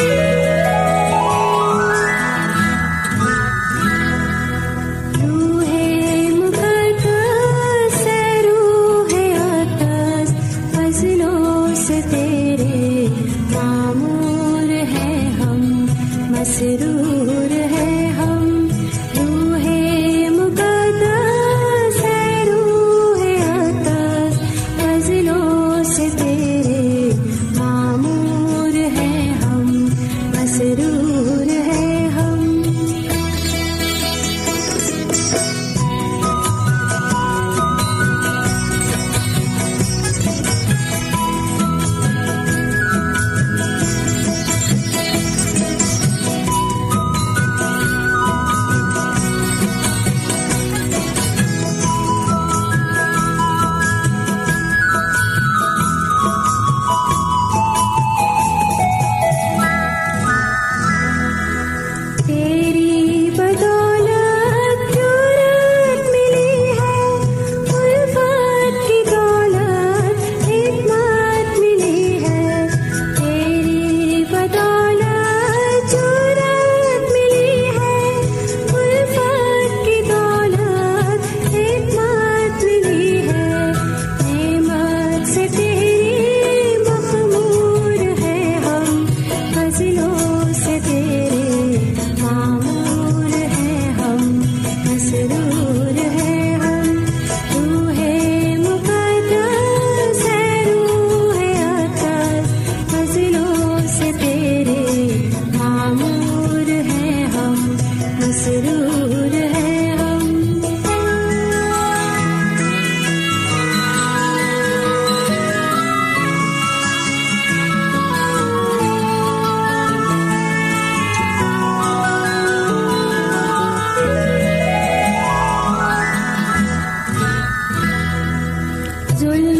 Yeah. 0.00 0.27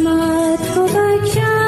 مت 0.04 0.74
کو 0.74 0.86
بچا 0.86 1.67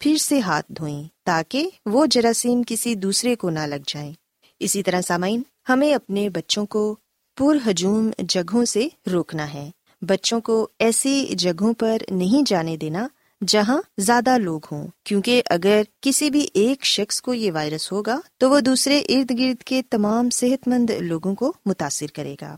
پھر 0.00 0.16
سے 0.16 0.40
ہاتھ 0.40 0.72
دھوئیں 0.72 1.04
تاکہ 1.24 1.70
وہ 1.86 2.06
جراثیم 2.06 2.62
کسی 2.66 2.94
دوسرے 2.94 3.36
کو 3.36 3.50
نہ 3.50 3.58
لگ 3.58 3.82
جائیں۔ 3.86 4.12
اسی 4.60 4.82
طرح 4.82 5.00
سامعین، 5.00 5.42
ہمیں 5.68 5.94
اپنے 5.94 6.28
بچوں 6.28 6.66
کو 6.66 6.96
پر 7.36 7.70
ہجوم 7.70 8.10
جگہوں 8.18 8.64
سے 8.64 8.88
روکنا 9.12 9.54
ہے۔ 9.54 9.70
بچوں 10.02 10.40
کو 10.40 10.68
ایسی 10.78 11.26
جگہوں 11.26 11.72
پر 11.72 11.96
نہیں 12.10 12.42
جانے 12.46 12.76
دینا 12.76 13.08
جہاں 13.48 13.82
زیادہ 13.98 14.38
لوگ 14.38 14.60
ہوں، 14.72 14.86
کیونکہ 15.04 15.42
اگر 15.50 15.82
کسی 16.00 16.30
بھی 16.30 16.46
ایک 16.54 16.84
شخص 16.84 17.20
کو 17.20 17.34
یہ 17.34 17.52
وائرس 17.52 17.92
ہوگا 17.92 18.20
تو 18.38 18.50
وہ 18.50 18.60
دوسرے 18.60 18.98
ارد 18.98 19.38
گرد 19.38 19.62
کے 19.62 19.82
تمام 19.90 20.30
صحت 20.30 20.68
مند 20.68 20.90
لوگوں 20.90 21.34
کو 21.34 21.52
متاثر 21.66 22.06
کرے 22.14 22.36
گا۔ 22.40 22.56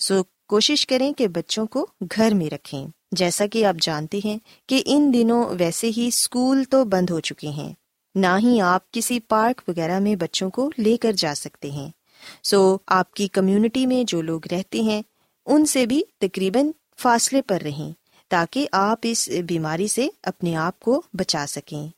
سو 0.00 0.22
کوشش 0.48 0.86
کریں 0.86 1.12
کہ 1.12 1.28
بچوں 1.28 1.66
کو 1.66 1.86
گھر 2.16 2.34
میں 2.34 2.50
رکھیں۔ 2.50 2.86
جیسا 3.12 3.46
کہ 3.46 3.64
آپ 3.64 3.74
جانتے 3.82 4.20
ہیں 4.24 4.38
کہ 4.66 4.82
ان 4.86 5.14
دنوں 5.14 5.46
ویسے 5.58 5.90
ہی 5.96 6.08
اسکول 6.08 6.64
تو 6.64 6.84
بند 6.84 7.10
ہو 7.10 7.20
چکے 7.20 7.48
ہیں۔ 7.48 7.72
نہ 8.14 8.26
ہی 8.42 8.60
آپ 8.60 8.92
کسی 8.92 9.20
پارک 9.20 9.62
وغیرہ 9.68 9.98
میں 9.98 10.16
بچوں 10.16 10.50
کو 10.50 10.70
لے 10.78 10.96
کر 10.96 11.12
جا 11.12 11.34
سکتے 11.36 11.70
ہیں۔ 11.70 11.90
سو 12.42 12.76
آپ 12.86 13.14
کی 13.14 13.28
کمیونٹی 13.28 13.86
میں 13.86 14.04
جو 14.04 14.22
لوگ 14.22 14.40
رہتے 14.50 14.80
ہیں، 14.80 15.02
ان 15.46 15.66
سے 15.66 15.86
بھی 15.86 16.02
تقریباً 16.20 16.70
فاصلے 16.98 17.42
پر 17.42 17.60
رہیں 17.62 17.92
تاکہ 18.28 18.68
آپ 18.72 18.98
اس 19.02 19.28
بیماری 19.48 19.88
سے 19.88 20.08
اپنے 20.22 20.56
آپ 20.56 20.80
کو 20.80 21.02
بچا 21.12 21.44
سکیں۔ 21.48 21.88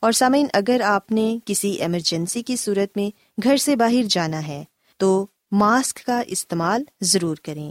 اور 0.00 0.12
سامعین، 0.12 0.46
اگر 0.52 0.80
آپ 0.84 1.12
نے 1.12 1.38
کسی 1.44 1.70
ایمرجنسی 1.70 2.42
کی 2.42 2.56
صورت 2.56 2.96
میں 2.96 3.10
گھر 3.44 3.56
سے 3.56 3.76
باہر 3.76 4.02
جانا 4.08 4.46
ہے، 4.46 4.64
تو 4.96 5.26
ماسک 5.52 6.04
کا 6.04 6.22
استعمال 6.26 6.82
ضرور 7.00 7.36
کریں۔ 7.36 7.70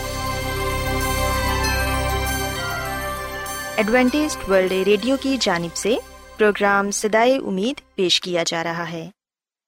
Adventist 3.81 4.37
world 4.47 4.71
radio 4.71 5.15
کی 5.21 5.37
جانب 5.41 5.75
سے 5.75 5.95
پروگرام 6.37 6.91
سدائے 6.91 7.37
امید 7.37 7.95
پیش 7.95 8.21
کیا 8.21 8.43
جا 8.47 8.63
رہا 8.63 8.91
ہے۔ 8.91 9.09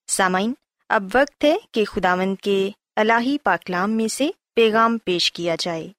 سامعین، 0.07 0.53
اب 0.89 1.03
وقت 1.13 1.43
ہے 1.43 1.55
کہ 1.71 1.85
خداوند 1.85 2.35
کے 2.43 2.69
الہی 2.95 3.37
پاکلام 3.43 3.91
میں 3.91 4.07
سے 4.07 4.29
پیغام 4.55 4.97
پیش 4.97 5.31
کیا 5.31 5.55
جائے۔ 5.59 5.91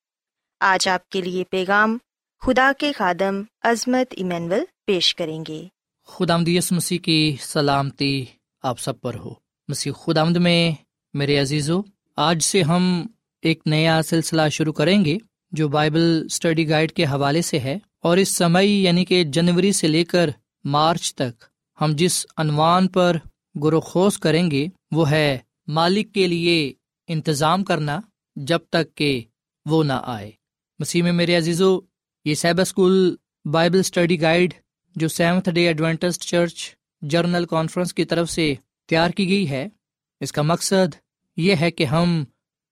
آج 0.61 0.89
آپ 0.89 1.09
کے 1.09 1.21
لیے 1.21 1.45
پیغام 1.51 1.99
خدا 2.47 2.73
کے 2.79 2.93
خادم 2.93 3.43
عظمت 3.63 4.15
ایمینول 4.17 4.65
پیش 4.87 5.15
کریں 5.15 5.45
گے۔ 5.49 5.65
خدا 6.07 6.37
مسیح 6.71 6.99
کی 6.99 7.37
سلامتی 7.41 8.25
آپ 8.63 8.81
سب 8.81 9.01
پر 9.01 9.15
ہو۔ 9.15 9.35
مسیح 9.69 9.93
خدا 9.93 10.25
میں، 10.25 10.73
میرے 11.15 11.39
عزیزو، 11.39 11.81
آج 12.17 12.43
سے 12.43 12.63
ہم 12.63 13.07
ایک 13.43 13.61
نیا 13.67 14.03
سلسلہ 14.03 14.49
شروع 14.49 14.73
کریں 14.73 15.05
گے 15.05 15.19
جو 15.53 15.69
بائبل 15.69 16.23
اسٹڈی 16.25 16.69
گائیڈ 16.69 16.93
کے 16.93 17.05
حوالے 17.05 17.43
سے 17.43 17.59
ہے۔ 17.59 17.79
اور 18.05 18.17
اس 18.17 18.37
سمئی 18.37 18.83
یعنی 18.85 19.05
کہ 19.05 19.25
جنوری 19.25 19.73
سے 19.73 19.89
لے 19.89 20.05
کر 20.05 20.31
مارچ 20.65 21.15
تک 21.15 21.45
ہم 21.81 21.93
جس 21.95 22.27
عنوان 22.37 22.89
پر 22.89 23.17
گروخوز 23.63 24.19
کریں 24.19 24.51
گے، 24.51 24.67
وہ 24.91 25.11
ہے 25.11 25.39
مالک 25.67 26.13
کے 26.15 26.27
لیے 26.27 26.73
انتظام 27.09 27.65
کرنا 27.65 28.01
جب 28.37 28.59
تک 28.71 28.95
کہ 28.95 29.21
وہ 29.67 29.85
نہ 29.85 30.01
آئے۔ 30.05 30.31
مسیح 30.79 31.03
میں 31.03 31.13
میرے 31.13 31.37
عزیزو، 31.37 31.81
یہ 32.25 32.35
Sabbath 32.35 32.61
school 32.61 33.17
Bible 33.45 33.79
study 33.79 34.21
guide 34.21 34.55
جو 34.97 35.09
seventh 35.09 35.49
day 35.49 35.67
Adventist 35.67 36.23
church 36.23 36.71
general 37.03 37.47
conference 37.47 37.95
کی 37.95 38.05
طرف 38.05 38.31
سے 38.31 38.55
تیار 38.89 39.11
کی 39.11 39.29
گئی 39.29 39.51
ہے، 39.51 39.69
اس 40.21 40.33
کا 40.33 40.43
مقصد 40.43 40.95
یہ 41.37 41.55
ہے 41.61 41.71
کہ 41.71 41.85
ہم 41.85 42.25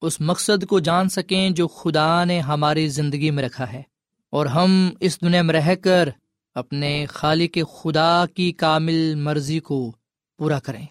اس 0.02 0.20
مقصد 0.20 0.66
کو 0.66 0.80
جان 0.80 1.08
سکیں 1.08 1.50
جو 1.50 1.68
خدا 1.68 2.24
نے 2.24 2.40
ہماری 2.40 2.88
زندگی 2.88 3.30
میں 3.30 3.42
رکھا 3.42 3.72
ہے۔ 3.72 3.82
اور 4.32 4.46
ہم 4.46 4.90
اس 5.00 5.20
دنیا 5.20 5.42
میں 5.42 5.54
رہ 5.54 5.74
کر 5.74 6.08
اپنے 6.54 7.06
خالق 7.08 7.58
خدا 7.72 8.24
کی 8.34 8.52
کامل 8.52 9.14
مرضی 9.14 9.60
کو 9.60 9.92
پورا 10.38 10.58
کریں، 10.58 10.86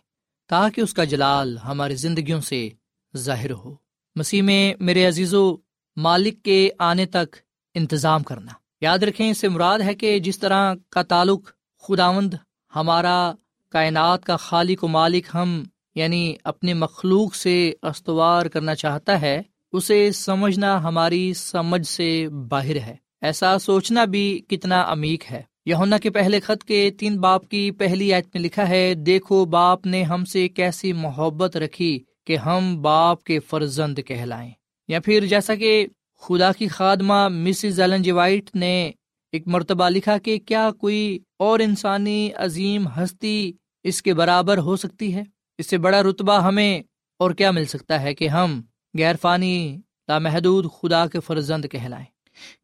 تاکہ 0.50 0.82
اس 0.82 0.94
کا 0.94 1.04
جلال 1.04 1.58
ہماری 1.58 1.96
زندگیوں 1.96 2.42
سے 2.42 2.70
ظاہر 3.18 3.52
ہو۔ 3.52 3.76
مسیح 4.16 4.42
میں 4.42 4.74
میرے 4.80 5.06
عزیز 5.06 5.34
و 5.34 5.56
مالک 5.98 6.44
کے 6.44 6.70
آنے 6.80 7.06
تک 7.06 7.36
انتظام 7.76 8.24
کرنا۔ 8.24 8.52
یاد 8.82 9.00
رکھیں، 9.00 9.30
اس 9.30 9.38
سے 9.38 9.48
مراد 9.48 9.80
ہے 9.80 9.96
کہ 9.96 10.20
جس 10.20 10.40
طرح 10.40 10.74
کا 10.90 11.04
تعلق 11.04 11.52
خداوند 11.84 12.34
ہمارا 12.76 13.32
کائنات 13.70 14.26
کا 14.26 14.36
خالق 14.38 14.84
و 14.84 14.88
مالک 14.88 15.26
ہم 15.34 15.64
یعنی 15.96 16.36
اپنے 16.44 16.74
مخلوق 16.74 17.36
سے 17.36 17.74
استوار 17.82 18.46
کرنا 18.46 18.76
چاہتا 18.76 19.22
ہے، 19.22 19.42
اسے 19.72 20.12
سمجھنا 20.12 20.84
ہماری 20.84 21.34
سمجھ 21.34 21.88
سے 21.88 22.30
باہر 22.30 22.76
ہے۔ 22.76 22.96
ایسا 23.22 23.60
سوچنا 23.60 24.06
بھی 24.06 24.42
کتنا 24.48 24.82
امیک 24.82 25.24
ہے۔ 25.32 25.42
یونا 25.66 25.98
کے 25.98 26.10
پہلے 26.10 26.40
خط 26.40 26.64
کے 26.64 26.92
تین 27.00 27.18
باپ 27.18 27.48
کی 27.48 27.72
پہلی 27.72 28.14
آیت 28.14 28.28
میں 28.34 28.42
لکھا 28.42 28.70
ہے، 28.70 28.94
دیکھو 28.94 29.46
باپ 29.46 29.86
نے 29.86 30.04
ہم 30.04 30.26
سے 30.26 30.48
کیسی 30.50 30.94
محبت 30.94 31.58
رکھی 31.58 32.04
کہ 32.26 32.38
ہم 32.38 32.82
باپ 32.82 33.24
کے 33.24 33.40
فرزند 33.40 34.00
کہلائیں۔ 34.08 34.52
یا 34.88 35.00
پھر 35.00 35.26
جیسا 35.26 35.56
کہ 35.56 35.88
خدا 36.22 36.52
کی 36.52 36.68
خادمہ 36.68 37.28
مسز 37.28 37.80
ایلن 37.80 38.02
جی 38.02 38.12
وائٹ 38.12 38.56
نے 38.56 38.92
ایک 39.32 39.48
مرتبہ 39.48 39.90
لکھا 39.90 40.18
کہ 40.18 40.40
کیا 40.40 40.72
کوئی 40.72 41.20
اور 41.40 41.60
انسانی 41.60 42.30
عظیم 42.36 42.88
ہستی 42.88 43.52
اس 43.84 44.02
کے 44.02 44.14
برابر 44.14 44.58
ہو 44.58 44.76
سکتی 44.76 45.16
ہے؟ 45.16 45.24
اس 45.58 45.70
سے 45.70 45.78
بڑا 45.78 46.04
رتبہ 46.04 46.42
ہمیں 46.42 46.82
اور 47.20 47.32
کیا 47.32 47.52
مل 47.52 47.66
سکتا 47.66 48.02
ہے 48.02 48.14
کہ 48.14 48.28
ہم 48.28 48.62
غیر 48.98 49.16
فانی 49.22 49.80
لامحدود 50.08 50.66
خدا 50.82 51.08
کے 51.08 51.20
فرزند 51.20 51.66
کہلائیں۔ 51.72 52.06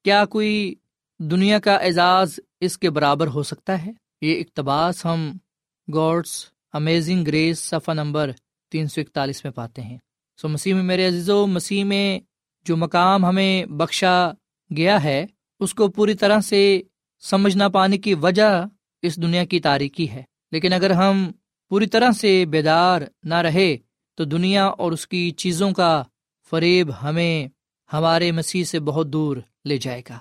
کیا 0.03 0.25
کوئی 0.25 0.75
دنیا 1.19 1.59
کا 1.59 1.75
اعزاز 1.75 2.39
اس 2.59 2.77
کے 2.77 2.89
برابر 2.89 3.27
ہو 3.27 3.43
سکتا 3.43 3.85
ہے؟ 3.85 3.91
یہ 4.21 4.39
اقتباس 4.39 5.05
ہم 5.05 5.31
گوڈس 5.93 6.45
امیزنگ 6.73 7.23
گریس 7.23 7.59
صفحہ 7.59 7.93
نمبر 7.93 8.31
تین 8.71 8.87
سو 8.87 9.01
اکتالیس 9.01 9.43
میں 9.43 9.51
پاتے 9.51 9.81
ہیں۔ 9.81 9.97
سو 10.41 10.47
مسیح 10.47 10.73
میں 10.73 10.83
میرے 10.83 11.07
عزیز 11.07 11.29
و 11.29 11.47
مسیح 11.47 11.83
میں 11.83 12.19
جو 12.65 12.77
مقام 12.77 13.25
ہمیں 13.25 13.65
بخشا 13.65 14.31
گیا 14.77 15.03
ہے، 15.03 15.25
اس 15.59 15.73
کو 15.73 15.87
پوری 15.87 16.13
طرح 16.13 16.39
سے 16.39 16.81
سمجھ 17.19 17.57
نہ 17.57 17.63
پانے 17.73 17.97
کی 17.97 18.13
وجہ 18.13 18.65
اس 19.01 19.15
دنیا 19.15 19.45
کی 19.45 19.59
تاریکی 19.59 20.09
ہے۔ 20.09 20.23
لیکن 20.51 20.73
اگر 20.73 20.91
ہم 20.91 21.31
پوری 21.69 21.85
طرح 21.85 22.11
سے 22.11 22.45
بیدار 22.45 23.01
نہ 23.23 23.35
رہے، 23.35 23.77
تو 24.15 24.23
دنیا 24.23 24.65
اور 24.65 24.91
اس 24.91 25.07
کی 25.07 25.31
چیزوں 25.31 25.71
کا 25.71 26.03
فریب 26.49 26.89
ہمیں، 27.03 27.47
ہمارے 27.93 28.31
مسیح 28.31 28.63
سے 28.63 28.79
بہت 28.79 29.07
دور 29.07 29.37
لے 29.67 29.77
جائے 29.77 30.01
گا۔ 30.09 30.17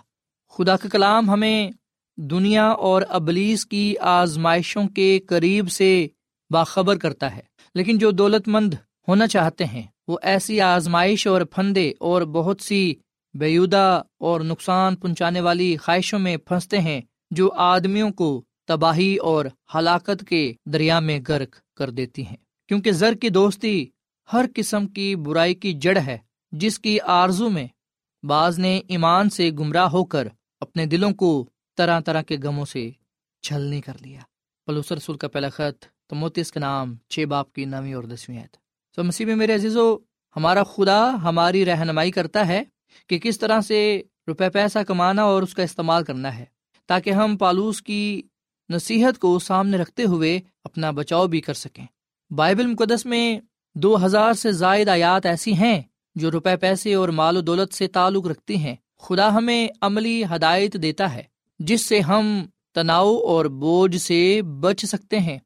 خدا 0.48 0.76
کا 0.76 0.88
کلام 0.88 1.30
ہمیں 1.30 1.70
دنیا 2.16 2.68
اور 2.68 3.02
ابلیس 3.09 3.66
کی 3.66 3.98
آزمائشوں 3.98 4.88
کے 4.88 5.18
قریب 5.18 5.70
سے 5.70 6.06
باخبر 6.50 6.96
کرتا 6.96 7.37
ہے۔ 7.37 7.40
لیکن 7.74 7.98
جو 7.98 8.11
دولت 8.11 8.48
مند 8.48 8.74
ہونا 9.09 9.26
چاہتے 9.26 9.64
ہیں، 9.64 9.82
وہ 10.09 10.18
ایسی 10.22 10.61
آزمائش 10.61 11.26
اور 11.26 11.40
پھندے 11.40 11.92
اور 12.00 12.22
بہت 12.22 12.61
سی 12.61 12.94
بیودہ 13.35 14.02
اور 14.18 14.40
نقصان 14.40 14.96
پہنچانے 14.96 15.40
والی 15.40 15.76
خواہشوں 15.76 16.18
میں 16.18 16.37
پھنستے 16.37 16.78
ہیں، 16.78 17.00
جو 17.30 17.52
آدمیوں 17.52 18.11
کو 18.11 18.44
تباہی 18.66 19.16
اور 19.16 19.44
ہلاکت 19.74 20.24
کے 20.28 20.52
دریا 20.66 21.00
میں 21.00 21.20
گرک 21.28 21.56
کر 21.76 21.90
دیتی 21.90 22.26
ہیں۔ 22.26 22.37
کیونکہ 22.68 22.92
زر 22.92 23.14
کی 23.14 23.28
دوستی 23.28 23.87
ہر 24.32 24.44
قسم 24.54 24.87
کی 24.87 25.16
برائی 25.16 25.54
کی 25.54 25.72
جڑ 25.72 25.98
ہے، 26.06 26.18
جس 26.52 26.78
کی 26.78 27.00
آرزو 27.00 27.50
میں 27.50 27.66
بعض 28.26 28.58
نے 28.58 28.80
ایمان 28.88 29.30
سے 29.30 29.50
گمراہ 29.50 29.88
ہو 29.88 30.04
کر 30.04 30.28
اپنے 30.60 30.86
دلوں 30.86 31.12
کو 31.12 31.48
طرح 31.76 32.00
طرح 32.00 32.22
کے 32.22 32.36
غموں 32.42 32.64
سے 32.64 32.90
چھلنی 33.42 33.80
کر 33.80 33.92
لیا۔ 34.00 34.20
پلوس 34.66 34.92
رسول 34.92 35.16
کا 35.16 35.28
پہلا 35.28 35.48
خط 35.48 35.84
تو 36.06 36.16
موتیس 36.16 36.52
کا 36.52 36.60
نام، 36.60 36.96
چھ 37.08 37.24
باپ 37.24 37.52
کی 37.52 37.64
نویں 37.64 37.94
اور 37.94 38.04
دسویں 38.04 38.42
تو 38.96 39.04
مسیح 39.04 39.26
میں 39.26 39.36
میرے 39.36 39.54
عزیزو، 39.54 39.96
ہمارا 40.36 40.62
خدا 40.64 41.22
ہماری 41.22 41.64
رہنمائی 41.64 42.10
کرتا 42.10 42.46
ہے 42.48 42.62
کہ 43.06 43.18
کس 43.18 43.38
طرح 43.38 43.60
سے 43.60 44.02
روپے 44.28 44.50
پیسہ 44.50 44.78
کمانا 44.78 45.22
اور 45.22 45.42
اس 45.42 45.54
کا 45.54 45.62
استعمال 45.62 46.04
کرنا 46.04 46.38
ہے، 46.38 46.44
تاکہ 46.86 47.10
ہم 47.10 47.36
پالوس 47.36 47.82
کی 47.82 48.22
نصیحت 48.68 49.18
کو 49.18 49.38
سامنے 49.38 49.76
رکھتے 49.76 50.04
ہوئے 50.04 50.40
اپنا 50.64 50.90
بچاؤ 50.90 51.26
بھی 51.26 51.40
کر 51.40 51.54
سکیں۔ 51.54 51.86
بائبل 52.30 52.66
مقدس 52.66 53.06
میں 53.06 53.40
دو 53.74 54.06
ہزار 54.06 54.32
سے 54.32 54.52
زائد 54.52 54.88
آیات 54.88 55.26
ایسی 55.26 55.54
ہیں 55.54 55.82
جو 56.16 56.31
روپے 56.31 56.57
پیسے 56.57 56.94
اور 56.94 57.09
مال 57.09 57.37
و 57.37 57.40
دولت 57.40 57.74
سے 57.74 57.87
تعلق 57.87 58.26
رکھتی 58.26 58.57
ہیں، 58.57 58.76
خدا 58.98 59.35
ہمیں 59.35 59.68
عملی 59.81 60.24
ہدایت 60.24 60.72
دیتا 60.83 61.14
ہے، 61.14 61.22
جس 61.59 61.87
سے 61.87 62.00
ہم 62.00 62.44
تناؤ 62.74 63.16
اور 63.16 63.44
بوجھ 63.44 63.96
سے 63.96 64.42
بچ 64.42 64.85
سکتے 64.85 65.18
ہیں۔ 65.18 65.38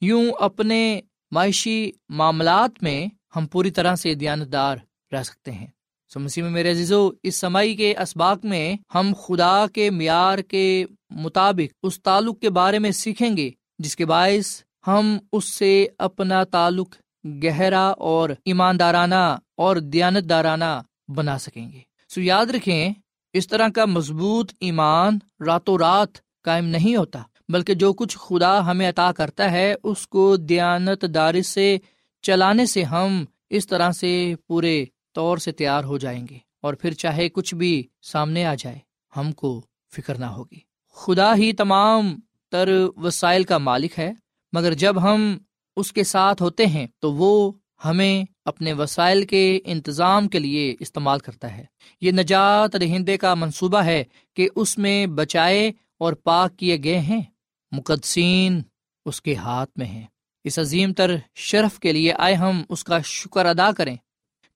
یوں 0.00 0.32
اپنے 0.40 1.00
معاشی 1.30 1.92
معاملات 2.08 2.82
میں 2.82 3.06
ہم 3.36 3.46
پوری 3.46 3.70
طرح 3.70 3.94
سے 3.94 4.14
دیانتدار 4.14 4.76
رہ 5.12 5.22
سکتے 5.22 5.52
ہیں۔ 5.52 5.66
سو 6.08 6.20
مسیح 6.20 6.42
میں 6.42 6.50
میرے 6.50 6.70
عزیزو، 6.70 7.10
اس 7.22 7.36
سمائی 7.36 7.76
کے 7.76 7.94
اسباق 7.98 8.44
میں 8.44 8.76
ہم 8.94 9.12
خدا 9.26 9.64
کے 9.72 9.90
معیار 9.90 10.38
کے 10.38 10.86
مطابق 11.10 11.74
اس 11.82 12.02
تعلق 12.02 12.40
کے 12.40 12.50
بارے 12.50 12.78
میں 12.78 12.90
سیکھیں 12.90 13.36
گے، 13.36 13.50
جس 13.78 13.96
کے 13.96 14.06
باعث 14.06 14.62
ہم 14.86 15.18
اس 15.32 15.54
سے 15.54 15.86
اپنا 15.98 16.44
تعلق 16.44 16.94
گہرا 17.44 17.88
اور 17.88 18.30
ایماندارانہ 18.44 19.36
اور 19.56 19.76
دیانت 19.76 20.28
دارانہ 20.28 20.82
بنا 21.08 21.38
سکیں 21.38 21.72
گے۔ 21.72 21.80
سو 22.08 22.20
یاد 22.20 22.46
رکھیں، 22.46 22.92
اس 23.32 23.48
طرح 23.48 23.68
کا 23.68 23.84
مضبوط 23.84 24.52
ایمان 24.60 25.18
راتوں 25.46 25.78
رات 25.78 26.42
قائم 26.42 26.66
نہیں 26.66 26.96
ہوتا، 26.96 27.22
بلکہ 27.48 27.74
جو 27.74 27.92
کچھ 27.92 28.18
خدا 28.18 28.70
ہمیں 28.70 28.88
عطا 28.88 29.12
کرتا 29.12 29.52
ہے، 29.52 29.74
اس 29.84 30.08
کو 30.08 30.36
دیانت 30.36 31.04
داری 31.14 31.42
سے، 31.42 31.78
چلانے 32.22 32.66
سے 32.66 32.82
ہم 32.82 33.24
اس 33.50 33.66
طرح 33.66 33.90
سے 33.90 34.34
پورے 34.46 34.84
طور 35.14 35.38
سے 35.38 35.52
تیار 35.52 35.84
ہو 35.84 35.98
جائیں 35.98 36.26
گے۔ 36.30 36.38
اور 36.62 36.74
پھر 36.74 36.92
چاہے 36.92 37.28
کچھ 37.28 37.54
بھی 37.54 37.86
سامنے 38.02 38.44
آ 38.44 38.54
جائے، 38.58 38.78
ہم 39.16 39.32
کو 39.32 39.62
فکر 39.96 40.14
نہ 40.18 40.26
ہوگی۔ 40.26 40.58
خدا 40.94 41.34
ہی 41.34 41.52
تمام 41.52 42.20
تر 42.50 42.86
وسائل 42.96 43.44
کا 43.44 43.58
مالک 43.58 43.98
ہے، 43.98 44.12
مگر 44.52 44.74
جب 44.74 45.02
ہم 45.02 45.38
اس 45.78 45.92
کے 45.92 46.04
ساتھ 46.04 46.42
ہوتے 46.42 46.66
ہیں 46.66 46.86
تو 46.98 47.12
وہ 47.12 47.52
ہمیں 47.84 48.24
اپنے 48.44 48.72
وسائل 48.72 49.26
کے 49.26 49.60
انتظام 49.64 50.28
کے 50.28 50.38
لیے 50.38 50.76
استعمال 50.80 51.18
کرتا 51.18 51.56
ہے۔ 51.56 51.64
یہ 52.00 52.12
نجات 52.12 52.76
رہندے 52.76 53.16
کا 53.16 53.34
منصوبہ 53.34 53.78
ہے 53.78 54.04
کہ 54.36 54.48
اس 54.56 54.78
میں 54.78 55.06
بچائے 55.06 55.72
اور 55.98 56.12
پاک 56.12 56.56
کیے 56.56 56.76
گئے 56.84 56.98
ہیں۔ 56.98 57.22
مقدسین 57.72 58.62
اس 59.04 59.22
کے 59.22 59.34
ہاتھ 59.34 59.70
میں 59.76 59.86
ہیں۔ 59.86 60.06
اس 60.44 60.58
عظیم 60.58 60.92
تر 60.92 61.16
شرف 61.34 61.78
کے 61.78 61.92
لیے 61.92 62.12
آئے 62.18 62.34
ہم 62.34 62.62
اس 62.68 62.84
کا 62.84 62.98
شکر 63.04 63.46
ادا 63.46 63.70
کریں۔ 63.72 63.96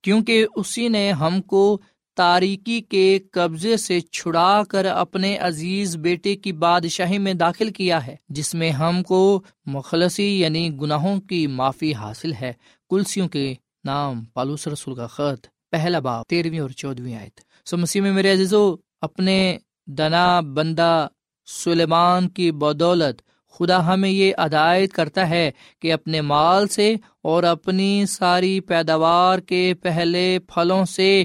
کیونکہ 0.03 0.47
اسی 0.57 0.89
نے 0.89 1.13
ہم 1.13 1.43
کو 1.43 1.81
تاریکی 2.15 2.81
کے 2.81 3.19
قبضے 3.33 3.77
سے 3.77 4.01
چھڑا 4.01 4.63
کر 4.69 4.85
اپنے 4.85 5.37
عزیز 5.39 5.97
بیٹے 5.97 6.35
کی 6.37 6.53
بادشاہی 6.53 7.19
میں 7.19 7.35
داخل 7.35 7.71
کیا 7.71 8.07
ہے، 8.07 8.17
جس 8.29 8.55
میں 8.55 8.71
ہم 8.71 9.03
کو 9.03 9.43
مخلصی 9.67 10.41
یعنی 10.41 10.69
گناہوں 10.81 11.21
کی 11.21 11.47
معافی 11.47 11.95
حاصل 11.95 12.33
ہے۔ 12.41 12.53
کلسیوں 12.91 13.29
کے 13.29 13.55
نام 13.85 14.25
پالوس 14.25 14.67
رسول 14.69 14.95
کا 14.95 15.07
خط، 15.07 15.47
پہلا 15.71 15.99
باپ 15.99 16.27
تیرہویں 16.27 16.59
اور 16.59 16.71
چودہویں 16.71 17.15
آئے 17.15 17.29
سو 17.67 17.77
مسیح 17.77 18.03
میں 18.03 18.13
میرے 18.13 18.33
عزیزو، 18.33 18.75
اپنے 19.01 19.59
دنا 19.87 20.41
بندہ 20.41 21.09
سلیمان 21.47 22.29
کی 22.29 22.51
بدولت 22.53 23.23
خدا 23.55 23.87
ہمیں 23.87 24.11
یہ 24.11 24.33
ہدایت 24.47 24.93
کرتا 24.93 25.29
ہے 25.29 25.51
کہ 25.81 25.93
اپنے 25.93 26.21
مال 26.21 26.69
سے 26.69 26.95
اور 27.23 27.43
اپنی 27.43 28.05
ساری 28.09 28.61
پیداوار 28.61 29.39
کے 29.39 29.75
پہلے 29.83 30.39
پھلوں 30.39 30.85
سے 30.85 31.25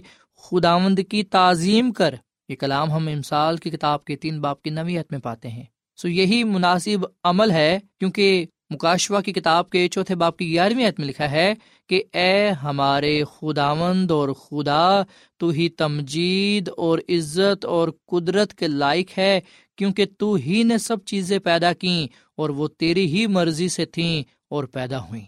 خداوند 0.52 1.00
کی 1.10 1.24
تعظیم 1.24 1.92
کر 1.92 2.16
یہ 2.50 2.56
کلام 2.56 2.92
ہم 2.92 3.08
امسال 3.08 3.58
کی 3.58 3.70
کتاب 3.70 4.06
کے 4.06 4.16
تین 4.16 4.42
باپ 4.42 4.62
کی 4.62 4.70
نویت 4.70 5.12
میں 5.12 5.20
پاتے 5.20 5.50
ہیں۔ 5.50 5.64
سو 5.98 6.08
یہی 6.08 6.44
مناسب 6.44 7.06
عمل 7.24 7.52
ہے 7.52 7.80
کیونکہ 8.00 8.46
مکاشوا 8.70 9.22
کی 9.22 9.34
کتاب 9.34 9.70
کے 9.70 9.88
چوتھے 9.88 10.16
باپ 10.16 10.38
کی 10.38 10.50
گیارہویں 10.50 10.88
عت 10.88 11.00
میں 11.00 11.08
لکھا 11.08 11.32
ہے 11.32 11.54
کہ 11.90 12.04
اے 12.14 12.50
ہمارے 12.50 13.24
خداوند 13.24 14.12
اور 14.12 14.30
خدا، 14.30 15.02
تو 15.38 15.50
ہی 15.50 15.70
تمجید 15.70 16.70
اور 16.78 17.00
عزت 17.10 17.66
اور 17.66 17.90
قدرت 18.08 18.54
کے 18.54 18.68
لائق 18.68 19.18
ہے، 19.18 19.40
کیونکہ 19.76 20.06
تو 20.18 20.34
ہی 20.34 20.64
نے 20.64 20.78
سب 20.78 21.06
چیزیں 21.06 21.40
پیدا 21.40 21.74
کیں 21.74 22.08
اور 22.36 22.50
وہ 22.50 22.68
تیری 22.68 23.06
ہی 23.06 23.28
مرضی 23.28 23.70
سے 23.70 23.86
تھیں 23.86 24.24
اور 24.50 24.64
پیدا 24.64 25.04
ہوئیں۔ 25.04 25.26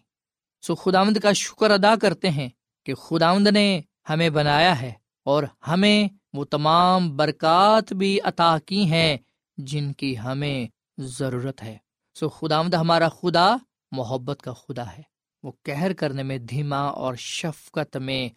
سو 0.62 0.75
خداوند 0.75 1.17
کا 1.17 1.34
شکر 1.34 1.71
ادا 1.71 1.95
کرتے 1.95 2.29
ہیں 2.29 2.49
کہ 2.86 2.93
خداوند 2.93 3.47
نے 3.47 3.82
ہمیں 4.10 4.29
بنایا 4.29 4.82
ہے۔ 4.82 4.91
اور 5.29 5.43
ہمیں 5.67 6.07
وہ 6.33 6.43
تمام 6.45 7.15
برکات 7.17 7.93
بھی 7.93 8.19
عطا 8.23 8.57
کی 8.65 8.83
ہیں 8.91 9.17
جن 9.57 9.93
کی 9.93 10.17
ہمیں 10.19 10.67
ضرورت 10.97 11.63
ہے۔ 11.63 11.77
سو 12.15 12.29
خداوند 12.29 12.73
ہمارا 12.73 13.09
خدا 13.09 13.47
محبت 13.91 14.41
کا 14.41 14.53
خدا 14.53 14.85
ہے۔ 14.97 15.01
وہ 15.43 15.51
کہر 15.65 15.93
کرنے 15.93 16.23
میں، 16.23 16.37
دھیما 16.37 16.81
اور 16.95 17.15
شفقت 17.15 17.97
میں 17.97 18.29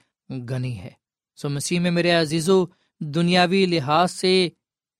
گنی 0.50 0.78
ہے۔ 0.78 0.90
سو 1.38 1.48
مسیح 1.48 1.80
میں 1.80 1.90
میرے 1.90 2.10
عزیز 2.10 2.48
و 2.50 2.64
دنیاوی 3.00 3.66
لحاظ 3.66 4.10
سے 4.12 4.48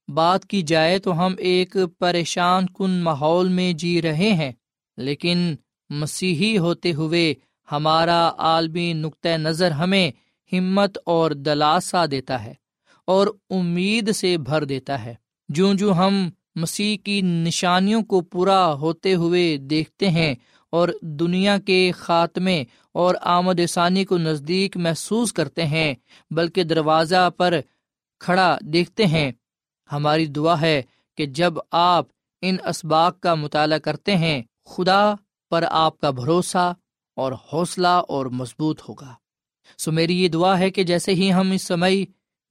بات 0.08 0.46
کی 0.46 0.62
جائے 0.62 0.98
تو 0.98 1.10
ہم 1.18 1.34
ایک 1.38 1.76
پریشان 1.98 2.66
کن 2.66 2.90
ماحول 3.02 3.48
میں 3.48 3.72
جی 3.72 4.02
رہے 4.02 4.32
ہیں، 4.32 4.52
لیکن 4.96 5.54
مسیحی 5.90 6.58
ہوتے 6.58 6.92
ہوئے 6.92 7.34
ہمارا 7.68 8.30
عالمی 8.38 8.92
نقطۂ 8.92 9.28
نظر 9.38 9.70
ہمیں 9.70 10.10
ہمت 10.52 10.98
اور 11.06 11.30
دلاسا 11.30 12.04
دیتا 12.10 12.44
ہے 12.44 12.54
اور 13.04 13.26
امید 13.50 14.12
سے 14.12 14.38
بھر 14.38 14.64
دیتا 14.64 15.04
ہے۔ 15.04 15.14
جو 15.48 15.74
جو 15.74 15.92
ہم 15.92 16.30
مسیح 16.54 16.96
کی 16.96 17.20
نشانیوں 17.20 18.02
کو 18.02 18.20
پورا 18.20 18.72
ہوتے 18.72 19.14
ہوئے 19.14 19.56
دیکھتے 19.56 20.10
ہیں 20.10 20.34
اور 20.70 20.88
دنیا 21.00 21.58
کے 21.58 21.92
خاتمے 21.94 22.64
اور 22.92 23.14
آمد 23.20 23.60
ثانی 23.68 24.04
کو 24.04 24.18
نزدیک 24.18 24.76
محسوس 24.76 25.32
کرتے 25.32 25.66
ہیں، 25.66 25.94
بلکہ 26.30 26.62
دروازہ 26.62 27.30
پر 27.36 27.54
کھڑا 28.20 28.58
دیکھتے 28.62 29.06
ہیں۔ 29.06 29.32
ہماری 29.92 30.26
دعا 30.26 30.60
ہے 30.60 30.82
کہ 31.16 31.26
جب 31.26 31.54
آپ 31.70 32.06
ان 32.42 32.56
اسباق 32.68 33.20
کا 33.20 33.34
مطالعہ 33.34 33.78
کرتے 33.78 34.16
ہیں، 34.16 34.42
خدا 34.64 35.14
پر 35.50 35.64
آپ 35.70 35.98
کا 35.98 36.10
بھروسہ 36.10 36.72
اور 37.16 37.32
حوصلہ 37.32 38.02
اور 38.08 38.26
مضبوط 38.26 38.80
ہوگا۔ 38.88 39.14
سو 39.78 39.92
میری 39.92 40.22
یہ 40.22 40.28
دعا 40.28 40.58
ہے 40.58 40.70
کہ 40.70 40.82
جیسے 40.82 41.14
ہی 41.14 41.32
ہم 41.32 41.50
اس 41.50 41.62
سمے 41.62 42.04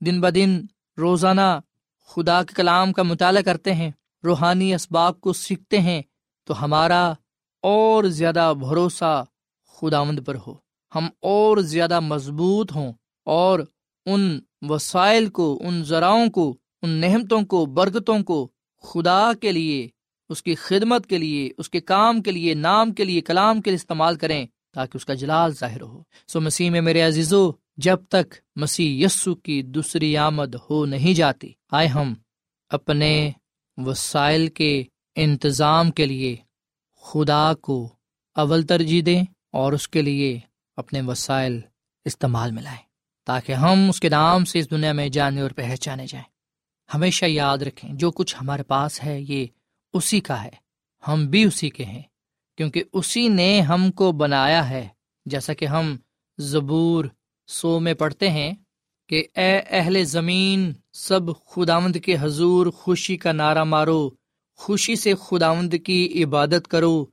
دن 0.06 0.22
بدن 0.22 0.62
روزانہ 0.98 1.60
خدا 2.08 2.44
کے 2.44 2.54
کلام 2.54 2.94
کا 2.94 3.04
مطالعہ 3.04 3.42
کرتے 3.42 3.74
ہیں، 3.74 3.92
روحانی 4.24 4.74
اسباق 4.74 5.20
کو 5.20 5.34
سیکھتے 5.34 5.80
ہیں، 5.80 6.02
تو 6.44 6.64
ہمارا 6.64 7.14
اور 7.62 8.04
زیادہ 8.04 8.54
بھروسہ 8.60 9.26
خدا 9.68 10.04
مند 10.04 10.20
پر 10.26 10.36
ہو۔ 10.48 10.54
ہم 10.96 11.08
اور 11.22 11.58
زیادہ 11.58 12.00
مضبوط 12.00 12.72
ہوں 12.76 12.94
اور 13.26 13.60
ان 14.06 14.40
وسائل 14.62 15.30
کو، 15.30 15.62
ان 15.66 15.84
ذرائعوں 15.84 16.30
کو، 16.30 16.58
ان 16.82 16.90
نعمتوں 16.90 17.42
کو، 17.42 17.66
برکتوں 17.66 18.24
کو 18.24 18.50
خدا 18.84 19.32
کے 19.42 19.52
لیے، 19.52 19.88
اس 20.30 20.44
کی 20.44 20.56
خدمت 20.56 21.08
کے 21.08 21.18
لیے، 21.18 21.50
اس 21.58 21.70
کے 21.70 21.80
کام 21.80 22.22
کے 22.22 22.32
لیے، 22.32 22.54
نام 22.54 22.92
کے 22.92 23.04
لیے، 23.04 23.22
کلام 23.22 23.62
کے 23.62 23.70
لیے 23.70 23.76
استعمال 23.76 24.16
کریں۔ 24.16 24.46
تاکہ 24.74 24.98
اس 24.98 25.06
کا 25.06 25.14
جلال 25.14 25.54
ظاہر 25.54 25.82
ہو۔ 25.82 26.04
سو 26.28 26.42
مسیح 26.42 26.70
میں 26.70 26.82
میرے 26.82 27.02
عزیزو، 27.02 27.52
جب 27.78 27.98
تک 28.10 28.34
مسیح 28.56 29.06
یسو 29.06 29.36
کی 29.36 29.62
دوسری 29.62 30.18
آمد 30.18 30.56
ہو 30.56 30.86
نہیں 30.86 31.14
جاتی، 31.14 31.54
آئے 31.72 31.88
ہم 31.88 32.14
اپنے 32.70 33.32
وسائل 33.78 34.48
کے 34.48 34.84
انتظام 35.16 35.92
کے 35.92 36.06
لیے 36.06 36.36
خدا 37.02 37.54
کو 37.54 37.96
اول 38.36 38.64
ترجیح 38.64 39.02
دیں 39.06 39.24
اور 39.52 39.74
اس 39.74 39.88
کے 39.88 40.02
لیے 40.02 40.40
اپنے 40.76 41.02
وسائل 41.02 41.62
استعمال 42.06 42.52
میں 42.52 42.64
لائیں، 42.64 42.84
تاکہ 43.26 43.54
ہم 43.54 43.90
اس 43.90 44.00
کے 44.00 44.10
نام 44.10 44.46
سے 44.46 44.60
اس 44.60 44.72
دنیا 44.72 44.94
میں 44.94 45.10
جانے 45.10 45.42
اور 45.42 45.52
پہچانے 45.52 46.06
جائیں۔ 46.08 46.32
ہمیشہ 46.94 47.26
یاد 47.26 47.58
رکھیں، 47.58 47.94
جو 47.94 48.12
کچھ 48.12 48.36
ہمارے 48.42 48.64
پاس 48.64 49.04
ہے، 49.04 49.22
یہ 49.22 49.46
اسی 49.94 50.20
کا 50.20 50.44
ہے۔ 50.44 50.50
ہم 51.08 51.26
بھی 51.26 51.44
اسی 51.44 51.70
کے 51.70 51.86
ہیں۔ 51.86 52.02
کیونکہ 52.62 52.84
اسی 52.94 53.28
نے 53.28 53.62
ہم 53.62 53.92
کو 53.92 54.12
بنایا 54.12 54.70
ہے۔ 54.70 54.88
جیسا 55.26 55.54
کہ 55.54 55.66
ہم 55.66 55.96
زبور 56.38 57.06
سو 57.48 57.80
میں 57.80 57.94
پڑھتے 57.94 58.30
ہیں 58.30 58.54
کہ 59.10 59.24
اے 59.36 59.62
اہل 59.70 60.04
زمین، 60.04 60.74
سب 60.94 61.20
خداوند 61.46 61.96
کے 61.96 62.16
حضور 62.20 62.68
خوشی 62.68 63.18
کا 63.18 63.32
نعرہ 63.32 63.64
مارو، 63.64 64.10
خوشی 64.56 64.96
سے 64.96 65.14
خداوند 65.22 65.74
کی 65.86 66.24
عبادت 66.24 66.68
کرو، 66.68 67.06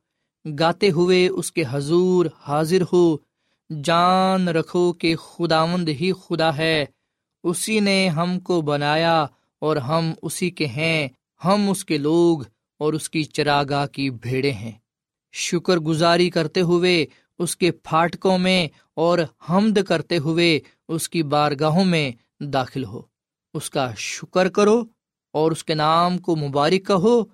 گاتے 0.59 0.91
ہوئے 0.91 1.29
اس 1.29 1.53
کے 1.53 1.65
حضور 1.71 2.27
حاضر 2.41 2.83
ہو، 2.93 3.17
جان 3.85 4.49
رکھو 4.49 4.93
کہ 4.93 5.17
خداوند 5.17 5.89
ہی 5.89 6.13
خدا 6.13 6.57
ہے۔ 6.57 6.85
اسی 7.45 7.81
نے 7.81 8.09
ہم 8.09 8.41
کو 8.41 8.61
بنایا 8.61 9.27
اور 9.59 9.77
ہم 9.77 10.13
اسی 10.23 10.51
کے 10.51 10.67
ہیں، 10.67 11.09
ہم 11.45 11.71
اس 11.71 11.85
کے 11.85 11.99
لوگ 11.99 12.39
اور 12.79 12.93
اس 12.93 13.11
کی 13.11 13.25
چراگاہ 13.25 13.87
کی 13.87 14.11
بھیڑے 14.11 14.53
ہیں۔ 14.53 14.73
شکر 15.33 15.77
گزاری 15.77 16.31
کرتے 16.31 16.61
ہوئے، 16.61 17.07
اس 17.39 17.57
کے 17.57 17.71
پھاٹکوں 17.71 18.39
میں 18.39 18.69
اور 18.95 19.19
حمد 19.51 19.79
کرتے 19.89 20.19
ہوئے 20.19 20.61
اس 20.89 21.09
کی 21.09 21.23
بارگاہوں 21.23 21.85
میں 21.85 22.13
داخل 22.41 22.85
ہو۔ 22.85 23.03
اس 23.55 23.71
کا 23.71 23.95
شکر 23.95 24.49
کرو 24.49 24.85
اور 25.33 25.53
اس 25.53 25.65
کے 25.65 25.75
نام 25.75 26.19
کو 26.19 26.37
مبارک 26.37 26.87
کہو، 26.87 27.25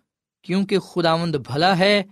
کیونکہ 0.42 0.78
خداوند 0.78 1.36
بھلا 1.36 1.78
ہے، 1.78 2.02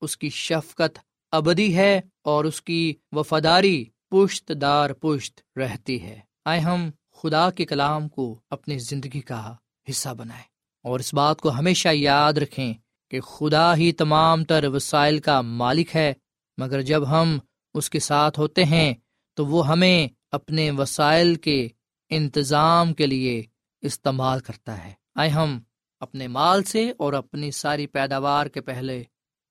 اس 0.00 0.16
کی 0.16 0.28
شفقت 0.28 0.98
ابدی 1.32 1.76
ہے 1.76 2.00
اور 2.22 2.44
اس 2.44 2.62
کی 2.62 2.94
وفاداری 3.12 3.84
پشت 4.10 4.52
دار 4.60 4.90
پشت 4.90 5.58
رہتی 5.58 6.02
ہے۔ 6.02 6.20
آئے 6.44 6.60
ہم 6.60 6.90
خدا 7.12 7.50
کے 7.50 7.64
کلام 7.64 8.08
کو 8.08 8.40
اپنی 8.50 8.78
زندگی 8.78 9.20
کا 9.20 9.54
حصہ 9.90 10.08
بنائیں 10.08 10.44
اور 10.82 11.00
اس 11.00 11.14
بات 11.14 11.40
کو 11.40 11.50
ہمیشہ 11.50 11.88
یاد 11.92 12.32
رکھیں۔ 12.32 12.74
کہ 13.08 13.20
خدا 13.20 13.76
ہی 13.76 13.92
تمام 13.92 14.44
تر 14.44 14.64
وسائل 14.64 15.18
کا 15.18 15.40
مالک 15.40 15.96
ہے، 15.96 16.12
مگر 16.58 16.82
جب 16.82 17.08
ہم 17.10 17.38
اس 17.74 17.90
کے 17.90 17.98
ساتھ 17.98 18.38
ہوتے 18.38 18.64
ہیں، 18.64 18.94
تو 19.36 19.46
وہ 19.46 19.66
ہمیں 19.68 20.08
اپنے 20.32 20.70
وسائل 20.70 21.34
کے 21.34 21.68
انتظام 22.10 22.94
کے 22.94 23.06
لیے 23.06 23.42
استعمال 23.82 24.40
کرتا 24.40 24.84
ہے۔ 24.84 24.92
آئے 25.14 25.28
ہم 25.28 25.58
اپنے 26.00 26.28
مال 26.28 26.62
سے 26.62 26.92
اور 26.96 27.12
اپنی 27.12 27.50
ساری 27.50 27.86
پیداوار 27.86 28.46
کے 28.46 28.60
پہلے 28.60 29.02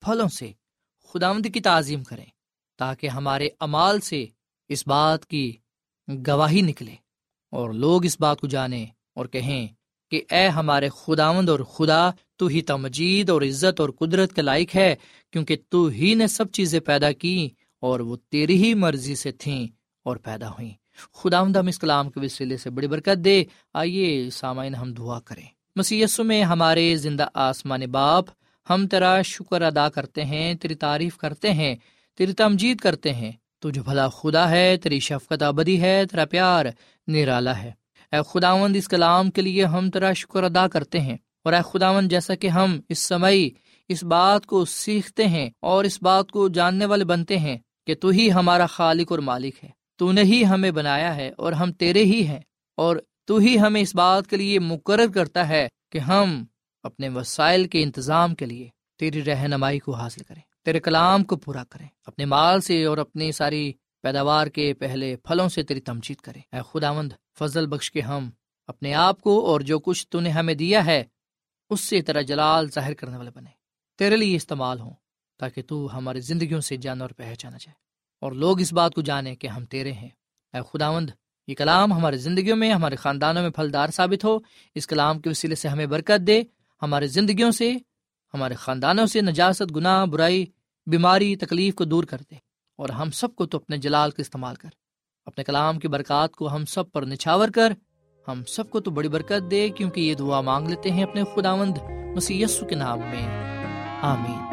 پھلوں 0.01 0.27
سے 0.27 0.51
خداوند 1.13 1.45
کی 1.53 1.59
تعظیم 1.59 2.03
کریں، 2.03 2.25
تاکہ 2.77 3.07
ہمارے 3.07 3.49
امال 3.59 3.99
سے 3.99 4.25
اس 4.69 4.87
بات 4.87 5.25
کی 5.25 5.57
گواہی 6.27 6.61
نکلے 6.61 6.95
اور 7.51 7.69
لوگ 7.73 8.05
اس 8.05 8.19
بات 8.19 8.41
کو 8.41 8.47
جانیں 8.47 8.85
اور 9.15 9.25
کہیں 9.25 9.67
کہ 10.11 10.23
اے 10.31 10.47
ہمارے 10.47 10.89
خداوند 10.89 11.49
اور 11.49 11.59
خدا 11.59 12.09
تو 12.37 12.47
ہی 12.47 12.61
تمجید 12.61 13.29
اور 13.29 13.41
عزت 13.41 13.79
اور 13.79 13.89
قدرت 13.89 14.33
کے 14.33 14.41
لائق 14.41 14.75
ہے، 14.75 14.95
کیونکہ 15.31 15.57
تو 15.69 15.87
ہی 15.87 16.13
نے 16.13 16.27
سب 16.27 16.51
چیزیں 16.51 16.79
پیدا 16.79 17.11
کی 17.11 17.49
اور 17.81 17.99
وہ 17.99 18.17
تیری 18.29 18.63
ہی 18.63 18.73
مرضی 18.73 19.15
سے 19.15 19.31
تھیں 19.31 19.67
اور 20.03 20.17
پیدا 20.17 20.49
ہوئیں۔ 20.49 20.71
خداوند 21.13 21.55
ہم 21.55 21.67
اس 21.67 21.79
کلام 21.79 22.09
کے 22.09 22.19
وسیلے 22.19 22.57
سے 22.57 22.69
بڑی 22.69 22.87
برکت 22.87 23.25
دے۔ 23.25 23.43
آئیے 23.73 24.29
سامعین 24.29 24.75
ہم 24.75 24.93
دعا 24.93 25.19
کریں۔ 25.19 25.45
مسیسو 25.75 26.23
میں 26.23 26.43
ہمارے 26.43 26.95
زندہ 26.95 27.27
آسمان 27.33 27.81
باپ، 27.91 28.25
ہم 28.69 28.87
تیرا 28.87 29.21
شکر 29.21 29.61
ادا 29.61 29.89
کرتے 29.89 30.25
ہیں، 30.25 30.53
تیری 30.53 30.75
تعریف 30.75 31.17
کرتے 31.17 31.53
ہیں، 31.53 31.75
تیری 32.17 32.33
تمجید 32.33 32.79
کرتے 32.79 33.13
ہیں۔ 33.13 33.31
تو 33.59 33.69
جو 33.69 33.83
بھلا 33.83 34.09
خدا 34.09 34.49
ہے، 34.49 34.77
تیری 34.77 34.99
شفقت 34.99 35.43
آبدی 35.43 35.81
ہے، 35.81 36.05
تیرا 36.05 36.25
پیار 36.25 36.65
نرالا 37.07 37.61
ہے۔ 37.61 37.71
اے 38.11 38.17
خداوند، 38.29 38.75
اس 38.75 38.87
کلام 38.87 39.31
کے 39.31 39.41
لیے 39.41 39.65
ہم 39.65 39.89
تیرا 39.89 40.13
شکر 40.13 40.43
ادا 40.43 40.67
کرتے 40.67 40.99
ہیں۔ 40.99 41.17
اور 41.47 41.53
اے 41.53 41.61
خداوند 41.73 42.09
جیسا 42.09 42.35
کہ 42.35 42.47
ہم 42.47 42.79
اس 42.89 42.99
سمئی 42.99 43.49
اس 43.87 44.03
بات 44.03 44.45
کو 44.45 44.65
سیکھتے 44.65 45.27
ہیں 45.27 45.49
اور 45.59 45.83
اس 45.83 46.03
بات 46.03 46.31
کو 46.31 46.47
جاننے 46.47 46.85
والے 46.85 47.05
بنتے 47.05 47.37
ہیں 47.37 47.57
کہ 47.87 47.95
تو 47.95 48.07
ہی 48.07 48.31
ہمارا 48.31 48.65
خالق 48.65 49.11
اور 49.11 49.19
مالک 49.19 49.63
ہے۔ 49.63 49.69
تو 49.95 50.11
نے 50.11 50.23
ہی 50.23 50.45
ہمیں 50.45 50.71
بنایا 50.71 51.15
ہے 51.15 51.31
اور 51.37 51.51
ہم 51.51 51.71
تیرے 51.71 52.03
ہی 52.03 52.27
ہیں 52.27 52.39
اور 52.77 52.97
تو 53.25 53.37
ہی 53.37 53.59
ہمیں 53.59 53.81
اس 53.81 53.95
بات 53.95 54.27
کے 54.27 54.37
لیے 54.37 54.59
مقرر 54.59 55.07
کرتا 55.15 55.47
ہے 55.49 55.67
کہ 55.91 55.97
ہم 55.97 56.43
اپنے 56.83 57.09
وسائل 57.09 57.67
کے 57.67 57.83
انتظام 57.83 58.35
کے 58.35 58.45
لیے 58.45 58.67
تیری 58.99 59.23
رہنمائی 59.23 59.79
کو 59.79 59.93
حاصل 59.93 60.23
کریں، 60.23 60.41
تیرے 60.65 60.79
کلام 60.79 61.23
کو 61.23 61.35
پورا 61.35 61.63
کریں، 61.69 61.87
اپنے 62.05 62.25
مال 62.25 62.61
سے 62.61 62.85
اور 62.85 62.97
اپنی 62.97 63.31
ساری 63.31 63.73
پیداوار 64.03 64.47
کے 64.47 64.73
پہلے 64.73 65.15
پھلوں 65.15 65.49
سے 65.49 65.63
تیری 65.63 65.79
تمچیت 65.79 66.21
کریں۔ 66.21 66.41
اے 66.53 66.59
خداوند، 66.71 67.11
فضل 67.39 67.67
بخش 67.67 67.91
کے 67.91 68.01
ہم 68.01 68.29
اپنے 68.67 68.93
آپ 68.93 69.21
کو 69.21 69.45
اور 69.45 69.61
جو 69.61 69.79
کچھ 69.79 70.07
تو 70.07 70.19
نے 70.19 70.29
ہمیں 70.29 70.53
دیا 70.53 70.85
ہے 70.85 71.03
اس 71.69 71.81
سے 71.81 72.01
تیرا 72.01 72.21
جلال 72.21 72.71
ظاہر 72.71 72.93
کرنے 72.93 73.17
والے 73.17 73.29
بنے۔ 73.35 73.49
تیرے 73.97 74.17
لیے 74.17 74.35
استعمال 74.35 74.79
ہوں 74.79 74.93
تاکہ 75.39 75.61
تو 75.61 75.97
ہماری 75.97 76.19
زندگیوں 76.19 76.61
سے 76.61 76.77
جانا 76.77 77.03
اور 77.03 77.09
پہچانا 77.09 77.57
جائے۔ 77.57 77.75
اور 78.21 78.31
لوگ 78.31 78.61
اس 78.61 78.73
بات 78.73 78.93
کو 78.93 79.01
جانیں 79.01 79.35
کہ 79.35 79.47
ہم 79.47 79.65
تیرے 79.65 79.91
ہیں۔ 79.91 80.09
اے 80.53 80.59
خداوند، 80.73 81.09
یہ 81.47 81.55
کلام 81.55 81.93
ہمارے 81.93 82.17
زندگیوں 82.17 82.57
میں، 82.57 82.73
ہمارے 82.73 82.95
خاندانوں 82.95 83.41
میں 83.41 83.49
پھلدار 83.49 83.89
ثابت 83.89 84.25
ہو۔ 84.25 84.39
اس 84.75 84.87
کلام 84.87 85.19
کے 85.19 85.29
وسیلے 85.29 85.55
سے 85.55 85.67
ہمیں 85.67 85.85
برکت 85.85 86.27
دے۔ 86.27 86.43
ہمارے 86.81 87.07
زندگیوں 87.07 87.51
سے، 87.51 87.73
ہمارے 88.33 88.53
خاندانوں 88.53 89.05
سے 89.05 89.21
نجاست، 89.21 89.75
گناہ، 89.75 90.05
برائی، 90.05 90.45
بیماری، 90.85 91.35
تکلیف 91.35 91.75
کو 91.75 91.83
دور 91.83 92.03
کر 92.03 92.17
دے۔ 92.31 92.35
اور 92.77 92.89
ہم 92.89 93.11
سب 93.11 93.35
کو 93.35 93.45
تو 93.45 93.57
اپنے 93.57 93.77
جلال 93.77 94.11
کا 94.11 94.21
استعمال 94.21 94.55
کر۔ 94.55 94.69
اپنے 95.25 95.43
کلام 95.43 95.79
کی 95.79 95.87
برکات 95.87 96.31
کو 96.31 96.55
ہم 96.55 96.65
سب 96.65 96.91
پر 96.91 97.05
نچھاور 97.05 97.49
کر۔ 97.49 97.73
ہم 98.27 98.43
سب 98.47 98.69
کو 98.69 98.79
تو 98.79 98.91
بڑی 98.91 99.09
برکت 99.09 99.51
دے 99.51 99.69
کیونکہ 99.69 100.01
یہ 100.01 100.15
دعا 100.15 100.41
مانگ 100.41 100.67
لیتے 100.67 100.91
ہیں 100.91 101.03
اپنے 101.03 101.23
خداوند 101.35 101.77
مسی 102.15 102.43
کے 102.69 102.75
نام 102.75 102.99
میں۔ 102.99 103.43
آمین۔ 104.01 104.47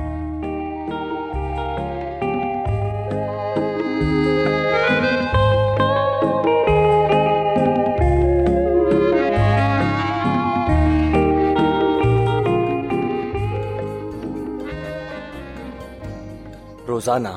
روزانہ 16.89 17.29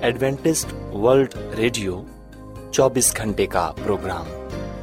ایڈوینٹسٹ 0.00 0.94
ورلڈ 0.94 1.34
ریڈیو 1.56 2.02
چوبیس 2.72 3.16
گھنٹے 3.16 3.46
کا 3.46 3.72
پروگرام۔ 3.84 4.26